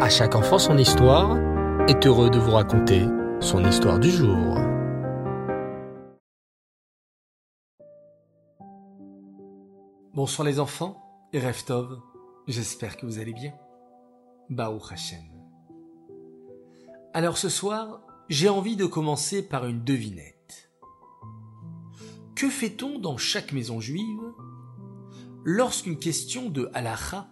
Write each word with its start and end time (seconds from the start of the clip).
À 0.00 0.08
chaque 0.08 0.34
enfant 0.34 0.58
son 0.58 0.76
histoire 0.76 1.38
est 1.88 2.04
heureux 2.04 2.28
de 2.28 2.38
vous 2.38 2.50
raconter 2.50 3.06
son 3.40 3.64
histoire 3.64 4.00
du 4.00 4.10
jour. 4.10 4.58
Bonsoir 10.12 10.46
les 10.46 10.58
enfants 10.58 11.00
et 11.32 11.38
Reftov, 11.38 12.00
j'espère 12.48 12.96
que 12.96 13.06
vous 13.06 13.20
allez 13.20 13.32
bien. 13.32 13.52
Baou 14.50 14.80
Hashem. 14.90 15.22
Alors 17.12 17.38
ce 17.38 17.48
soir, 17.48 18.00
j'ai 18.28 18.48
envie 18.48 18.76
de 18.76 18.86
commencer 18.86 19.46
par 19.46 19.64
une 19.64 19.84
devinette. 19.84 20.70
Que 22.34 22.50
fait-on 22.50 22.98
dans 22.98 23.16
chaque 23.16 23.52
maison 23.52 23.80
juive 23.80 24.32
lorsqu'une 25.44 25.98
question 25.98 26.50
de 26.50 26.68
halacha, 26.74 27.28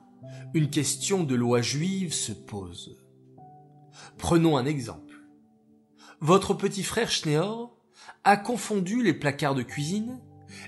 une 0.54 0.70
question 0.70 1.25
de 1.25 1.34
loi 1.34 1.62
juive 1.62 2.12
se 2.12 2.32
pose 2.32 2.99
Prenons 4.18 4.57
un 4.57 4.67
exemple. 4.67 5.14
Votre 6.21 6.54
petit 6.54 6.82
frère 6.82 7.11
Schneor 7.11 7.76
a 8.25 8.36
confondu 8.36 9.03
les 9.03 9.14
placards 9.14 9.54
de 9.54 9.63
cuisine 9.63 10.21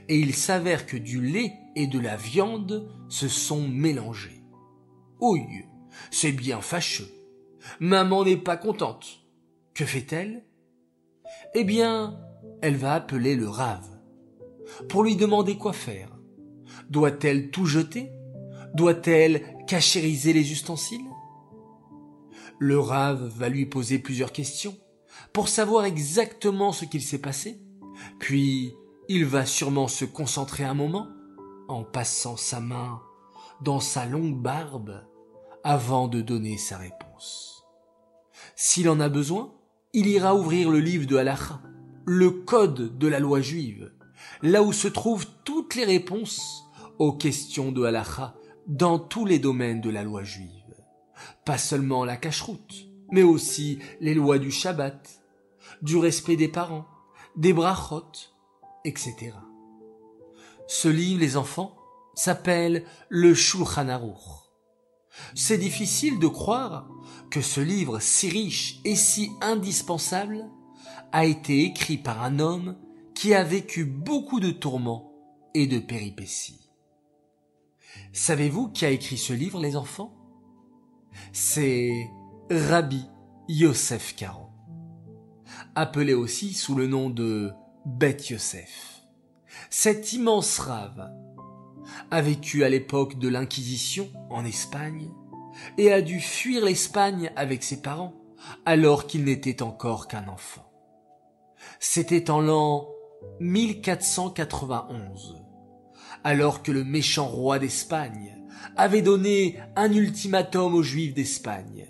et 0.09 0.19
il 0.19 0.35
s'avère 0.35 0.87
que 0.87 0.97
du 0.97 1.21
lait 1.21 1.55
et 1.77 1.87
de 1.87 1.99
la 1.99 2.17
viande 2.17 2.91
se 3.09 3.29
sont 3.29 3.69
mélangés. 3.69 4.43
Ouille, 5.21 5.67
c'est 6.11 6.33
bien 6.33 6.61
fâcheux. 6.61 7.11
Maman 7.81 8.25
n'est 8.25 8.37
pas 8.37 8.57
contente. 8.57 9.21
Que 9.75 9.85
fait-elle? 9.85 10.45
Eh 11.55 11.65
bien, 11.65 12.21
elle 12.63 12.77
va 12.77 12.95
appeler 12.95 13.37
le 13.37 13.49
rave 13.49 13.89
pour 14.89 15.05
lui 15.05 15.17
demander 15.17 15.57
quoi 15.57 15.73
faire. 15.73 16.11
Doit-elle 16.91 17.51
tout 17.51 17.67
jeter? 17.67 18.11
Doit-elle 18.75 19.65
cachériser 19.67 20.33
les 20.33 20.51
ustensiles? 20.51 21.09
Le 22.59 22.79
rave 22.79 23.25
va 23.37 23.49
lui 23.49 23.67
poser 23.67 23.99
plusieurs 23.99 24.33
questions 24.33 24.77
pour 25.33 25.49
savoir 25.49 25.85
exactement 25.85 26.73
ce 26.73 26.85
qu'il 26.85 27.03
s'est 27.03 27.21
passé, 27.21 27.61
puis 28.19 28.75
il 29.09 29.25
va 29.25 29.47
sûrement 29.47 29.89
se 29.89 30.05
concentrer 30.05 30.65
un 30.65 30.75
moment 30.75 31.09
en 31.69 31.85
passant 31.85 32.37
sa 32.37 32.61
main 32.61 33.01
dans 33.61 33.81
sa 33.81 34.07
longue 34.07 34.41
barbe 34.41 35.05
avant 35.63 36.09
de 36.09 36.21
donner 36.21 36.59
sa 36.59 36.77
réponse. 36.77 37.65
S'il 38.57 38.89
en 38.89 39.01
a 39.01 39.09
besoin, 39.09 39.55
il 39.93 40.07
ira 40.09 40.35
ouvrir 40.35 40.71
le 40.71 40.81
livre 40.81 41.07
de 41.07 41.17
Halacha, 41.17 41.61
le 42.05 42.31
code 42.31 42.99
de 42.99 43.07
la 43.07 43.21
loi 43.21 43.41
juive, 43.41 43.93
là 44.43 44.63
où 44.63 44.73
se 44.73 44.89
trouvent 44.89 45.27
toutes 45.45 45.75
les 45.77 45.85
réponses 45.85 46.65
aux 46.99 47.13
questions 47.13 47.73
de 47.73 47.85
Halacha 47.85 48.35
dans 48.67 48.99
tous 48.99 49.27
les 49.27 49.39
domaines 49.39 49.81
de 49.81 49.91
la 49.91 50.03
loi 50.03 50.23
juive. 50.23 50.49
Pas 51.45 51.59
seulement 51.59 52.05
la 52.05 52.17
cacheroute, 52.17 52.89
mais 53.11 53.23
aussi 53.23 53.79
les 54.01 54.15
lois 54.15 54.39
du 54.39 54.51
Shabbat, 54.51 55.23
du 55.83 55.97
respect 55.97 56.37
des 56.37 56.49
parents, 56.49 56.87
des 57.37 57.53
brachot, 57.53 58.11
etc. 58.85 59.33
Ce 60.67 60.89
livre, 60.89 61.21
les 61.21 61.37
enfants, 61.37 61.77
s'appelle 62.15 62.85
le 63.09 63.35
Shulchan 63.35 63.89
Aruch. 63.89 64.45
C'est 65.35 65.59
difficile 65.59 66.19
de 66.19 66.27
croire 66.27 66.89
que 67.31 67.41
ce 67.41 67.61
livre 67.61 68.01
si 68.01 68.29
riche 68.29 68.81
et 68.85 68.97
si 68.97 69.31
indispensable 69.41 70.45
a 71.13 71.25
été 71.27 71.65
écrit 71.65 71.99
par 71.99 72.23
un 72.23 72.39
homme 72.39 72.77
qui 73.15 73.35
a 73.35 73.45
vécu 73.45 73.85
beaucoup 73.85 74.41
de 74.41 74.51
tourments 74.51 75.13
et 75.55 75.67
de 75.67 75.79
péripéties. 75.79 76.64
Savez-vous 78.13 78.69
qui 78.69 78.85
a 78.85 78.91
écrit 78.91 79.19
ce 79.19 79.33
livre, 79.33 79.61
les 79.61 79.77
enfants? 79.77 80.15
C'est 81.33 82.11
Rabbi 82.51 83.05
Yosef 83.49 84.17
Karo, 84.17 84.49
appelé 85.75 86.15
aussi 86.15 86.55
sous 86.55 86.75
le 86.75 86.87
nom 86.87 87.11
de 87.11 87.53
Beth 87.87 88.31
Yosef. 88.31 89.03
Cet 89.71 90.13
immense 90.13 90.59
rave 90.59 91.11
a 92.11 92.23
vécu 92.23 92.65
à 92.65 92.69
l'époque 92.69 93.19
de 93.19 93.29
l'Inquisition 93.29 94.09
en 94.31 94.45
Espagne 94.45 95.11
et 95.79 95.93
a 95.93 96.03
dû 96.03 96.21
fuir 96.21 96.65
l'Espagne 96.65 97.31
avec 97.37 97.63
ses 97.63 97.83
parents 97.83 98.15
alors 98.65 99.07
qu'il 99.07 99.25
n'était 99.25 99.63
encore 99.63 100.09
qu'un 100.09 100.27
enfant. 100.29 100.71
C'était 101.79 102.31
en 102.31 102.41
l'an 102.41 102.89
1491, 103.41 105.44
alors 106.25 106.63
que 106.63 106.73
le 106.73 106.85
méchant 106.85 107.29
roi 107.29 107.59
d'Espagne 107.59 108.35
avait 108.77 109.03
donné 109.03 109.59
un 109.77 109.93
ultimatum 109.93 110.75
aux 110.75 110.83
Juifs 110.83 111.15
d'Espagne. 111.15 111.87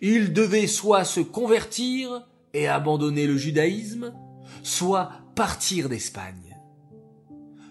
Ils 0.00 0.32
devaient 0.32 0.68
soit 0.68 1.04
se 1.04 1.20
convertir 1.20 2.26
et 2.54 2.68
abandonner 2.68 3.26
le 3.26 3.36
judaïsme, 3.36 4.14
soit 4.62 5.10
partir 5.34 5.88
d'Espagne. 5.88 6.56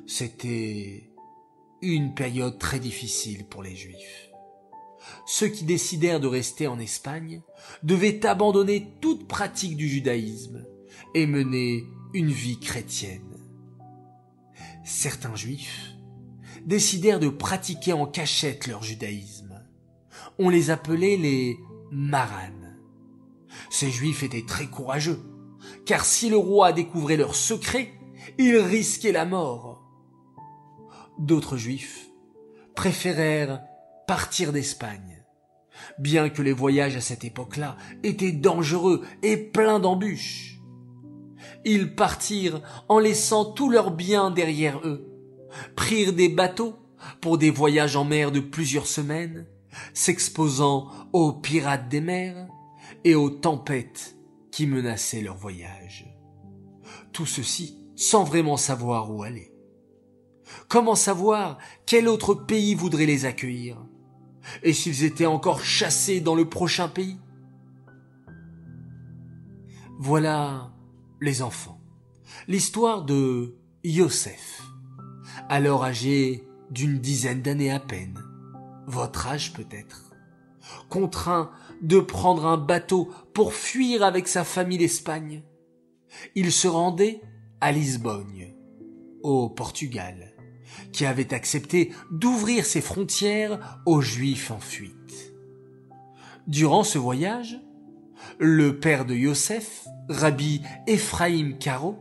C'était 0.05 1.09
une 1.81 2.13
période 2.13 2.59
très 2.59 2.79
difficile 2.79 3.45
pour 3.45 3.63
les 3.63 3.75
Juifs. 3.75 4.29
Ceux 5.25 5.47
qui 5.47 5.63
décidèrent 5.63 6.19
de 6.19 6.27
rester 6.27 6.67
en 6.67 6.79
Espagne 6.79 7.41
devaient 7.81 8.25
abandonner 8.25 8.93
toute 9.01 9.27
pratique 9.27 9.77
du 9.77 9.87
judaïsme 9.87 10.65
et 11.15 11.25
mener 11.25 11.85
une 12.13 12.31
vie 12.31 12.59
chrétienne. 12.59 13.37
Certains 14.83 15.35
Juifs 15.35 15.92
décidèrent 16.65 17.19
de 17.19 17.29
pratiquer 17.29 17.93
en 17.93 18.05
cachette 18.05 18.67
leur 18.67 18.83
judaïsme. 18.83 19.61
On 20.39 20.49
les 20.49 20.69
appelait 20.69 21.17
les 21.17 21.57
maranes. 21.91 22.77
Ces 23.69 23.91
Juifs 23.91 24.23
étaient 24.23 24.45
très 24.45 24.67
courageux, 24.67 25.21
car 25.85 26.05
si 26.05 26.29
le 26.29 26.37
roi 26.37 26.73
découvrait 26.73 27.17
leurs 27.17 27.35
secrets, 27.35 27.93
ils 28.37 28.57
risquaient 28.57 29.11
la 29.11 29.25
mort 29.25 29.83
d'autres 31.17 31.57
juifs 31.57 32.09
préférèrent 32.75 33.61
partir 34.07 34.51
d'Espagne, 34.51 35.23
bien 35.99 36.29
que 36.29 36.41
les 36.41 36.53
voyages 36.53 36.95
à 36.95 37.01
cette 37.01 37.23
époque-là 37.23 37.77
étaient 38.03 38.31
dangereux 38.31 39.03
et 39.21 39.37
pleins 39.37 39.79
d'embûches. 39.79 40.59
Ils 41.65 41.95
partirent 41.95 42.61
en 42.89 42.99
laissant 42.99 43.45
tous 43.45 43.69
leurs 43.69 43.91
biens 43.91 44.31
derrière 44.31 44.79
eux, 44.83 45.12
prirent 45.75 46.13
des 46.13 46.29
bateaux 46.29 46.75
pour 47.21 47.37
des 47.37 47.49
voyages 47.49 47.95
en 47.95 48.05
mer 48.05 48.31
de 48.31 48.39
plusieurs 48.39 48.87
semaines, 48.87 49.45
s'exposant 49.93 50.89
aux 51.11 51.33
pirates 51.33 51.89
des 51.89 52.01
mers 52.01 52.47
et 53.03 53.15
aux 53.15 53.29
tempêtes 53.29 54.15
qui 54.51 54.67
menaçaient 54.67 55.21
leur 55.21 55.35
voyage. 55.35 56.05
Tout 57.11 57.25
ceci 57.25 57.79
sans 57.95 58.23
vraiment 58.23 58.57
savoir 58.57 59.11
où 59.11 59.23
aller. 59.23 59.51
Comment 60.67 60.95
savoir 60.95 61.57
quel 61.85 62.07
autre 62.07 62.33
pays 62.33 62.75
voudrait 62.75 63.05
les 63.05 63.25
accueillir? 63.25 63.77
Et 64.61 64.73
s'ils 64.73 65.03
étaient 65.03 65.25
encore 65.25 65.63
chassés 65.63 66.19
dans 66.19 66.35
le 66.35 66.49
prochain 66.49 66.87
pays? 66.87 67.17
Voilà 69.99 70.73
les 71.21 71.41
enfants. 71.41 71.79
L'histoire 72.47 73.03
de 73.03 73.57
Yosef, 73.83 74.61
alors 75.49 75.83
âgé 75.83 76.47
d'une 76.71 76.99
dizaine 76.99 77.41
d'années 77.41 77.71
à 77.71 77.79
peine, 77.79 78.19
votre 78.87 79.27
âge 79.27 79.53
peut-être, 79.53 80.11
contraint 80.89 81.51
de 81.81 81.99
prendre 81.99 82.45
un 82.45 82.57
bateau 82.57 83.11
pour 83.33 83.53
fuir 83.53 84.03
avec 84.03 84.27
sa 84.27 84.43
famille 84.43 84.77
l'Espagne. 84.77 85.43
Il 86.35 86.51
se 86.51 86.67
rendait 86.67 87.21
à 87.61 87.71
Lisbonne, 87.71 88.53
au 89.23 89.49
Portugal 89.49 90.33
qui 90.91 91.05
avait 91.05 91.33
accepté 91.33 91.91
d'ouvrir 92.11 92.65
ses 92.65 92.81
frontières 92.81 93.81
aux 93.85 94.01
Juifs 94.01 94.51
en 94.51 94.59
fuite. 94.59 95.33
Durant 96.47 96.83
ce 96.83 96.97
voyage, 96.97 97.59
le 98.37 98.79
père 98.79 99.05
de 99.05 99.15
Yosef, 99.15 99.85
Rabbi 100.09 100.61
Ephraim 100.87 101.53
Caro, 101.59 101.97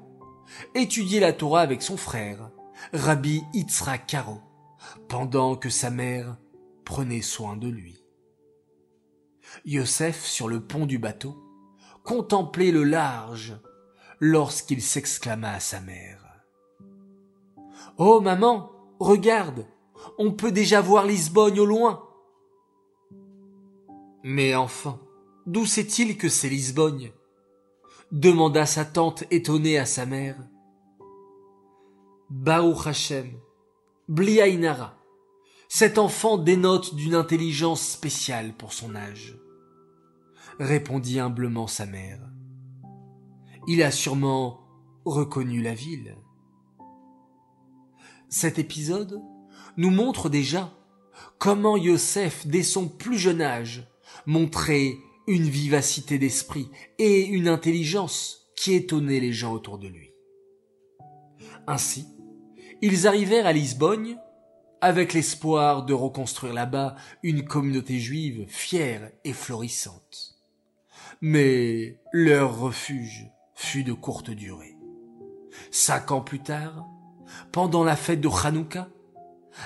étudiait 0.74 1.20
la 1.20 1.32
Torah 1.32 1.60
avec 1.60 1.82
son 1.82 1.96
frère, 1.96 2.50
Rabbi 2.92 3.42
Itzra 3.54 3.98
Caro, 3.98 4.40
pendant 5.08 5.56
que 5.56 5.70
sa 5.70 5.90
mère 5.90 6.36
prenait 6.84 7.22
soin 7.22 7.56
de 7.56 7.68
lui. 7.68 8.04
Yosef, 9.64 10.24
sur 10.24 10.48
le 10.48 10.60
pont 10.60 10.86
du 10.86 10.98
bateau, 10.98 11.36
contemplait 12.04 12.72
le 12.72 12.84
large 12.84 13.58
lorsqu'il 14.20 14.82
s'exclama 14.82 15.52
à 15.52 15.60
sa 15.60 15.80
mère. 15.80 16.42
Oh 17.98 18.20
maman, 18.20 18.70
regarde, 18.98 19.66
on 20.18 20.32
peut 20.32 20.52
déjà 20.52 20.80
voir 20.80 21.06
Lisbonne 21.06 21.58
au 21.58 21.66
loin. 21.66 22.08
Mais 24.22 24.54
enfin, 24.54 25.00
d'où 25.46 25.66
sait-il 25.66 26.16
que 26.16 26.28
c'est 26.28 26.48
Lisbonne? 26.48 27.10
demanda 28.12 28.66
sa 28.66 28.84
tante 28.84 29.24
étonnée 29.30 29.78
à 29.78 29.86
sa 29.86 30.04
mère. 30.04 30.36
Baruch 32.34 32.86
Hashem, 32.86 33.30
Bliainara, 34.08 34.96
cet 35.68 35.98
enfant 35.98 36.38
dénote 36.38 36.94
d'une 36.94 37.14
intelligence 37.14 37.86
spéciale 37.86 38.54
pour 38.56 38.72
son 38.72 38.96
âge. 38.96 39.38
répondit 40.58 41.20
humblement 41.20 41.66
sa 41.66 41.84
mère. 41.84 42.20
Il 43.68 43.82
a 43.82 43.90
sûrement 43.90 44.60
reconnu 45.04 45.60
la 45.60 45.74
ville. 45.74 46.16
Cet 48.30 48.58
épisode 48.58 49.20
nous 49.76 49.90
montre 49.90 50.30
déjà 50.30 50.72
comment 51.38 51.76
Yosef, 51.76 52.46
dès 52.46 52.62
son 52.62 52.88
plus 52.88 53.18
jeune 53.18 53.42
âge, 53.42 53.86
montrait 54.24 54.96
une 55.26 55.48
vivacité 55.50 56.18
d'esprit 56.18 56.70
et 56.98 57.26
une 57.26 57.48
intelligence 57.48 58.50
qui 58.56 58.72
étonnaient 58.72 59.20
les 59.20 59.34
gens 59.34 59.52
autour 59.52 59.78
de 59.78 59.88
lui. 59.88 60.14
Ainsi, 61.66 62.06
ils 62.82 63.06
arrivèrent 63.06 63.46
à 63.46 63.52
Lisbonne 63.52 64.18
avec 64.80 65.14
l'espoir 65.14 65.84
de 65.84 65.94
reconstruire 65.94 66.52
là-bas 66.52 66.96
une 67.22 67.44
communauté 67.44 68.00
juive 68.00 68.44
fière 68.48 69.10
et 69.24 69.32
florissante. 69.32 70.34
Mais 71.20 72.00
leur 72.12 72.58
refuge 72.58 73.30
fut 73.54 73.84
de 73.84 73.92
courte 73.92 74.30
durée. 74.30 74.76
Cinq 75.70 76.10
ans 76.10 76.20
plus 76.20 76.40
tard, 76.40 76.84
pendant 77.52 77.84
la 77.84 77.94
fête 77.94 78.20
de 78.20 78.28
Hanouka, 78.28 78.88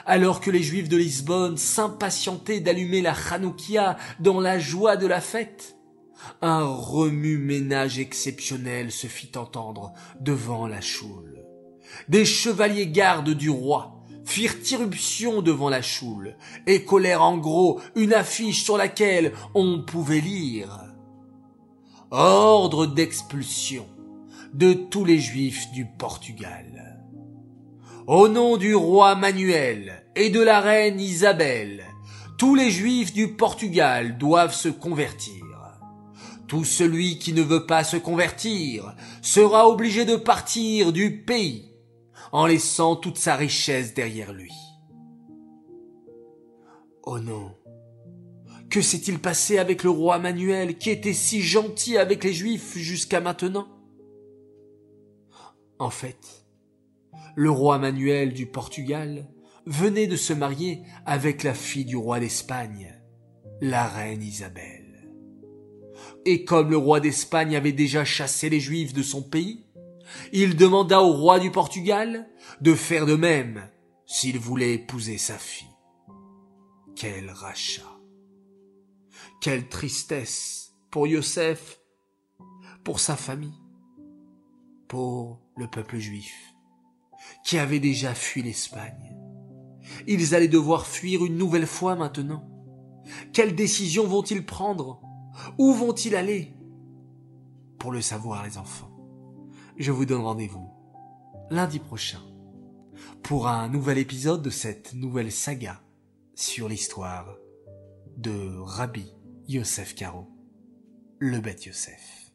alors 0.05 0.41
que 0.41 0.51
les 0.51 0.63
Juifs 0.63 0.89
de 0.89 0.97
Lisbonne 0.97 1.57
s'impatientaient 1.57 2.61
d'allumer 2.61 3.01
la 3.01 3.15
Hanoukia 3.15 3.97
dans 4.21 4.41
la 4.41 4.59
joie 4.59 4.97
de 4.97 5.07
la 5.07 5.21
fête, 5.21 5.77
un 6.43 6.65
remue-ménage 6.65 7.99
exceptionnel 7.99 8.91
se 8.91 9.07
fit 9.07 9.31
entendre 9.37 9.93
devant 10.21 10.67
la 10.67 10.81
choule. 10.81 11.46
Des 12.09 12.25
chevaliers 12.25 12.89
gardes 12.89 13.31
du 13.31 13.51
roi 13.51 14.03
firent 14.25 14.57
irruption 14.71 15.41
devant 15.41 15.69
la 15.69 15.83
choule 15.83 16.37
et 16.67 16.85
collèrent 16.85 17.23
en 17.23 17.39
gros 17.39 17.81
une 17.95 18.13
affiche 18.13 18.65
sur 18.65 18.77
laquelle 18.77 19.33
on 19.55 19.83
pouvait 19.83 20.21
lire 20.21 20.81
Ordre 22.11 22.87
d'expulsion 22.87 23.87
de 24.55 24.73
tous 24.73 25.05
les 25.05 25.19
Juifs 25.19 25.71
du 25.73 25.87
Portugal. 25.87 27.03
Au 28.07 28.29
nom 28.29 28.57
du 28.57 28.77
roi 28.77 29.17
Manuel 29.17 30.05
et 30.15 30.31
de 30.31 30.41
la 30.41 30.61
reine 30.61 31.01
Isabelle, 31.01 31.85
tous 32.39 32.55
les 32.55 32.71
juifs 32.71 33.13
du 33.13 33.35
Portugal 33.35 34.17
doivent 34.17 34.55
se 34.55 34.69
convertir. 34.69 35.45
Tout 36.47 36.65
celui 36.65 37.19
qui 37.19 37.33
ne 37.33 37.43
veut 37.43 37.67
pas 37.67 37.83
se 37.83 37.97
convertir 37.97 38.95
sera 39.23 39.69
obligé 39.69 40.05
de 40.05 40.15
partir 40.15 40.93
du 40.93 41.25
pays 41.25 41.66
en 42.37 42.45
laissant 42.45 42.97
toute 42.97 43.17
sa 43.17 43.35
richesse 43.35 43.95
derrière 43.95 44.35
lui. 44.35 44.53
Oh 47.05 47.19
non. 47.19 47.57
Que 48.69 48.83
s'est-il 48.83 49.19
passé 49.19 49.57
avec 49.57 49.83
le 49.83 49.89
roi 49.89 50.19
Manuel 50.19 50.77
qui 50.77 50.91
était 50.91 51.15
si 51.15 51.41
gentil 51.41 51.97
avec 51.97 52.25
les 52.25 52.35
juifs 52.35 52.77
jusqu'à 52.77 53.23
maintenant? 53.23 53.67
En 55.79 55.89
fait, 55.89 56.47
le 57.37 57.51
roi 57.51 57.79
Manuel 57.79 58.35
du 58.35 58.45
Portugal 58.45 59.27
venait 59.65 60.07
de 60.07 60.17
se 60.17 60.35
marier 60.35 60.83
avec 61.07 61.43
la 61.43 61.55
fille 61.55 61.87
du 61.87 61.97
roi 61.97 62.21
d'Espagne, 62.21 63.01
la 63.63 63.87
reine 63.89 64.23
Isabelle. 64.23 65.09
Et 66.27 66.45
comme 66.45 66.69
le 66.69 66.77
roi 66.77 67.01
d'Espagne 67.01 67.57
avait 67.57 67.73
déjà 67.73 68.05
chassé 68.05 68.51
les 68.51 68.61
Juifs 68.61 68.93
de 68.93 69.03
son 69.03 69.23
pays, 69.23 69.66
il 70.33 70.57
demanda 70.57 71.03
au 71.03 71.13
roi 71.13 71.39
du 71.39 71.51
Portugal 71.51 72.29
de 72.61 72.75
faire 72.75 73.07
de 73.07 73.15
même 73.15 73.69
s'il 74.07 74.39
voulait 74.39 74.75
épouser 74.75 75.19
sa 75.19 75.39
fille. 75.39 75.67
Quel 76.95 77.31
rachat. 77.31 77.83
Quelle 79.41 79.69
tristesse 79.69 80.75
pour 80.91 81.07
Yosef, 81.07 81.81
pour 82.85 83.01
sa 83.01 83.17
famille, 83.17 83.61
pour 84.89 85.41
le 85.57 85.69
peuple 85.69 85.99
juif 85.99 86.35
qui 87.45 87.59
avaient 87.59 87.81
déjà 87.81 88.15
fui 88.15 88.43
l'Espagne. 88.43 89.17
Ils 90.07 90.35
allaient 90.35 90.49
devoir 90.49 90.87
fuir 90.87 91.25
une 91.25 91.37
nouvelle 91.37 91.67
fois 91.67 91.95
maintenant. 91.95 92.49
Quelles 93.33 93.55
décisions 93.55 94.07
vont-ils 94.07 94.45
prendre? 94.45 95.01
Où 95.59 95.73
vont-ils 95.73 96.17
aller? 96.17 96.57
Pour 97.79 97.93
le 97.93 98.01
savoir, 98.01 98.45
les 98.45 98.59
enfants, 98.59 98.91
je 99.79 99.93
vous 99.93 100.07
donne 100.07 100.23
rendez-vous 100.23 100.71
lundi 101.51 101.79
prochain 101.79 102.21
pour 103.23 103.49
un 103.49 103.69
nouvel 103.69 103.99
épisode 103.99 104.43
de 104.43 104.51
cette 104.51 104.95
nouvelle 104.95 105.31
saga 105.31 105.81
sur 106.35 106.69
l'histoire 106.69 107.37
de 108.17 108.59
Rabbi 108.59 109.13
Yosef 109.49 109.95
Karo, 109.95 110.29
le 111.19 111.41
Beth 111.41 111.67
Yosef. 111.67 112.33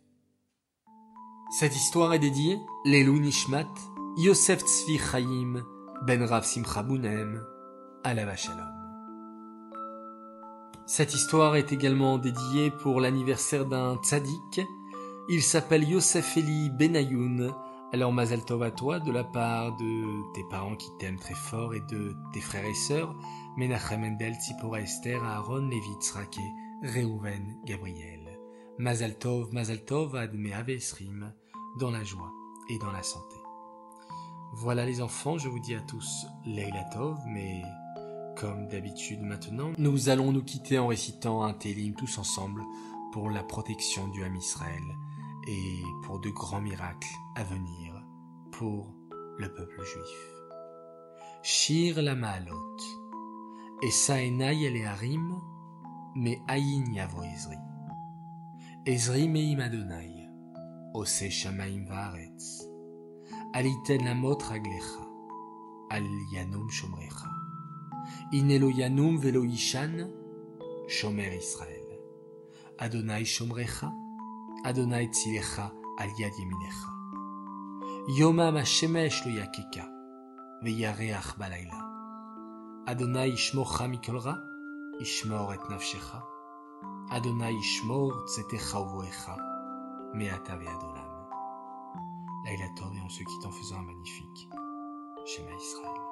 Cette 1.60 1.76
histoire 1.76 2.14
est 2.14 2.20
dédiée 2.20 2.58
Lelou 2.86 3.20
Nishmat 3.20 3.68
Yosef 4.18 4.62
Tzvi 4.62 4.98
Chaim 4.98 5.64
ben 6.06 6.24
Rav 6.24 6.46
Simcha 6.46 6.82
Bounem, 6.84 7.44
la 8.04 8.36
Shalom. 8.36 8.66
Cette 10.88 11.14
histoire 11.14 11.56
est 11.56 11.72
également 11.72 12.18
dédiée 12.18 12.72
pour 12.72 13.00
l'anniversaire 13.00 13.66
d'un 13.66 13.98
tzaddik. 13.98 14.62
Il 15.30 15.44
s'appelle 15.44 15.88
Yosef 15.88 16.36
Eli 16.36 16.70
Benayoun. 16.70 17.54
Alors 17.94 18.12
Mazel 18.12 18.44
Tov 18.44 18.64
à 18.64 18.72
toi 18.72 19.00
de 19.00 19.12
la 19.12 19.24
part 19.24 19.76
de 19.78 20.34
tes 20.34 20.44
parents 20.50 20.76
qui 20.76 20.88
t'aiment 20.98 21.20
très 21.20 21.36
fort 21.36 21.76
et 21.76 21.82
de 21.82 22.16
tes 22.34 22.42
frères 22.42 22.66
et 22.66 22.74
sœurs, 22.74 23.16
Menachem 23.58 24.02
Mendel, 24.02 24.34
Tzipora 24.36 24.82
Esther, 24.82 25.24
Aaron, 25.24 25.68
Levi, 25.68 25.94
Tzrake, 26.00 26.40
Reuven, 26.84 27.58
Gabriel. 27.66 28.40
Mazel 28.80 29.18
Tov, 29.18 29.54
Mazel 29.54 29.86
Tov, 29.86 30.16
Adme 30.16 30.52
Avesrim, 30.54 31.34
dans 31.80 31.92
la 31.92 32.04
joie 32.04 32.32
et 32.70 32.80
dans 32.80 32.92
la 32.92 33.04
santé. 33.04 33.36
Voilà 34.54 34.86
les 34.86 35.02
enfants, 35.02 35.38
je 35.38 35.50
vous 35.50 35.60
dis 35.60 35.76
à 35.76 35.82
tous 35.82 36.26
Leila 36.46 36.84
Tov, 36.94 37.18
mais 37.28 37.62
comme 38.38 38.68
d'habitude 38.70 39.22
maintenant, 39.22 39.72
nous 39.78 40.10
allons 40.10 40.32
nous 40.32 40.44
quitter 40.44 40.80
en 40.80 40.88
récitant 40.88 41.44
un 41.44 41.54
Télim 41.54 41.94
tous 41.94 42.18
ensemble 42.18 42.64
pour 43.14 43.30
la 43.30 43.44
protection 43.44 44.08
du 44.08 44.24
Ham 44.24 44.36
Israël 44.36 44.82
et 45.48 45.84
pour 46.04 46.20
de 46.20 46.30
grands 46.30 46.62
miracles 46.62 47.16
à 47.36 47.44
venir 47.44 47.94
pour 48.52 48.94
le 49.38 49.54
peuple 49.54 49.84
juif. 49.84 50.34
Shir 51.44 52.02
la 52.02 52.16
Maalot, 52.16 52.78
Esaenai 53.82 54.64
ele 54.66 54.86
harim, 54.86 55.42
me 56.16 56.36
ayin 56.48 56.94
yavo 56.94 57.24
Ezri. 57.24 57.58
Ezri 58.86 59.28
meim 59.28 59.60
Adonai, 59.60 60.30
ose 60.94 61.30
shamaim 61.30 61.88
vaaretz. 61.88 62.68
Aliten 63.54 64.06
lamot 64.06 64.42
raglecha, 64.44 65.04
al 65.90 66.08
yanum 66.32 66.70
shomrecha. 66.70 67.30
Inelo 68.32 68.70
yanum 68.70 69.18
velo 69.18 69.44
ishan, 69.44 70.10
shomer 70.88 71.34
Israël. 71.34 72.00
Adonai 72.78 73.26
shomrecha, 73.26 73.92
Adonai 74.64 75.10
tzilecha 75.10 75.72
al 75.98 76.12
yad 76.20 76.34
yeminecha. 76.38 76.90
Yomam 78.20 78.58
hashemesh 78.58 79.26
lo 79.26 79.32
yakeka, 79.32 79.86
veyareach 80.64 81.36
balayla. 81.40 81.80
Adonai 82.86 83.32
ishmocha 83.32 83.88
mikolra, 83.88 84.36
ishmor 85.00 85.54
et 85.56 85.64
nafshecha. 85.70 86.22
Adonai 87.10 87.56
ishmor 87.56 88.14
tzetecha 88.28 88.78
uvoecha, 88.86 89.36
meata 90.14 90.56
ve'adolam. 90.56 91.12
Laila 92.46 92.70
Tov 92.76 92.96
et 92.96 93.02
on 93.02 93.10
se 93.10 93.24
quitte 93.24 93.46
en 93.46 93.52
faisant 93.52 93.80
un 93.80 93.84
magnifique 93.84 94.48
schéma 95.26 95.50
Israël. 95.58 96.11